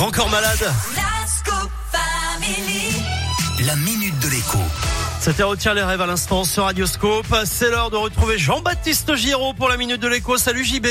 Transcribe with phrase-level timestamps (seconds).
[0.00, 0.72] Grand Corps Malade.
[3.66, 4.56] La minute de l'écho.
[5.20, 7.26] C'était Retient les rêves à l'instant sur Radioscope.
[7.44, 10.38] C'est l'heure de retrouver Jean-Baptiste Giraud pour la minute de l'écho.
[10.38, 10.86] Salut JB.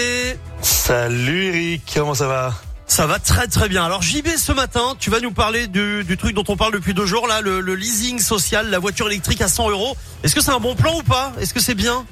[0.61, 2.53] Salut Eric, comment ça va?
[2.85, 3.83] Ça va très très bien.
[3.83, 6.93] Alors JB, ce matin, tu vas nous parler du, du truc dont on parle depuis
[6.93, 9.97] deux jours, là, le, le leasing social, la voiture électrique à 100 euros.
[10.21, 11.33] Est-ce que c'est un bon plan ou pas?
[11.39, 12.05] Est-ce que c'est bien?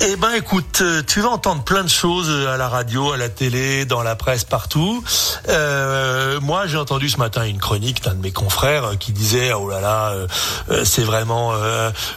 [0.00, 3.16] Eh ben écoute, euh, tu vas entendre plein de choses euh, à la radio, à
[3.16, 5.04] la télé, dans la presse, partout.
[5.48, 9.68] Euh, moi, j'ai entendu ce matin une chronique d'un de mes confrères qui disait oh
[9.68, 10.14] là là,
[10.84, 11.52] c'est vraiment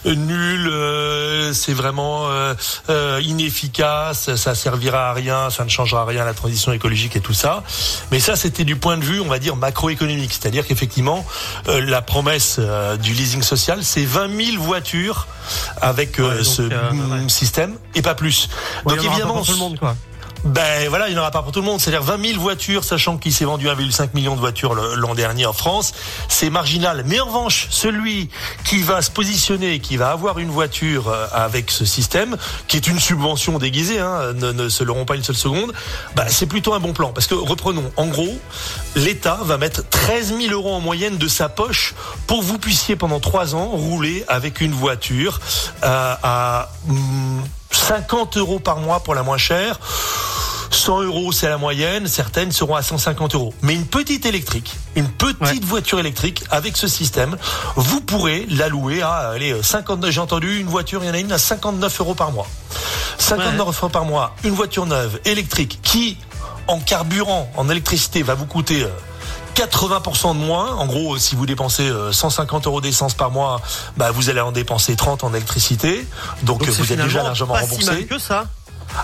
[0.06, 0.72] nul,
[1.46, 2.54] euh, c'est vraiment euh,
[2.90, 7.22] euh, inefficace, ça servira à rien, ça ne changera rien à la transition écologique et
[7.22, 7.64] tout ça.
[8.12, 11.26] Mais ça, c'était du point de vue, on va dire macroéconomique, c'est-à-dire qu'effectivement,
[11.68, 15.28] euh, la promesse euh, du leasing social, c'est 20 000 voitures
[15.82, 17.30] avec euh, Ouais, donc, ce ouais.
[17.30, 18.50] système et pas plus.
[18.86, 19.96] Ouais, donc pas évidemment, pour tout le monde, quoi.
[20.46, 21.82] Ben voilà, il n'y en aura pas pour tout le monde.
[21.82, 25.54] C'est-à-dire 20 000 voitures, sachant qu'il s'est vendu 1,5 million de voitures l'an dernier en
[25.54, 25.94] France,
[26.30, 27.04] c'est marginal.
[27.08, 28.30] Mais en revanche, celui
[28.64, 32.86] qui va se positionner, qui va avoir une voiture euh, avec ce système, qui est
[32.88, 35.74] une subvention déguisée, hein, ne, ne se l'auront pas une seule seconde,
[36.16, 37.12] ben, c'est plutôt un bon plan.
[37.12, 38.38] Parce que reprenons, en gros,
[38.96, 41.96] l'État va mettre 13 000 euros en moyenne de sa poche
[42.28, 45.40] pour que vous puissiez pendant trois ans rouler avec une voiture
[45.84, 49.80] euh, à hum, 50 euros par mois pour la moins chère.
[50.86, 52.08] 100 euros, c'est la moyenne.
[52.08, 53.54] Certaines seront à 150 euros.
[53.64, 55.60] Mais une petite électrique, une petite Ouais.
[55.64, 57.36] voiture électrique avec ce système,
[57.76, 61.20] vous pourrez la louer à, allez, 59, j'ai entendu une voiture, il y en a
[61.20, 62.48] une à 59 euros par mois.
[63.18, 66.18] 59 euros par mois, une voiture neuve, électrique, qui,
[66.68, 68.90] en carburant, en électricité, va vous coûter euh,
[69.56, 70.76] 80% de moins.
[70.76, 73.60] En gros, si vous dépensez euh, 150 euros d'essence par mois,
[73.98, 76.06] bah, vous allez en dépenser 30 en électricité.
[76.44, 77.82] Donc, Donc euh, vous êtes déjà largement pas remboursé.
[77.84, 78.46] si mal que ça.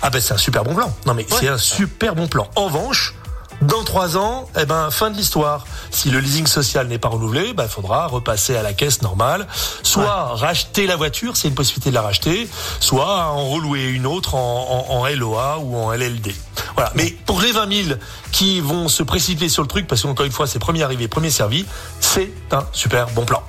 [0.01, 0.93] Ah ben c'est un super bon plan.
[1.05, 2.47] Non mais c'est un super bon plan.
[2.55, 3.13] En revanche,
[3.61, 5.65] dans trois ans, eh ben fin de l'histoire.
[5.91, 9.45] Si le leasing social n'est pas renouvelé, ben faudra repasser à la caisse normale,
[9.83, 12.49] soit racheter la voiture, c'est une possibilité de la racheter,
[12.79, 16.33] soit en relouer une autre en, en- en LOA ou en LLD.
[16.75, 16.91] Voilà.
[16.95, 17.99] Mais pour les 20 000
[18.31, 21.29] qui vont se précipiter sur le truc, parce qu'encore une fois c'est premier arrivé, premier
[21.29, 21.65] servi,
[21.99, 23.43] c'est un super bon plan.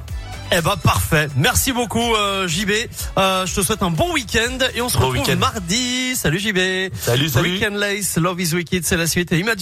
[0.55, 1.29] Eh ben parfait.
[1.37, 2.71] Merci beaucoup euh, JB.
[3.17, 6.15] Euh, je te souhaite un bon week-end et on se Bon retrouve mardi.
[6.15, 6.93] Salut JB.
[7.01, 7.53] Salut, salut.
[7.53, 9.33] Weekend Lace, Love is Wicked, c'est la suite.
[9.33, 9.61] Et Imagine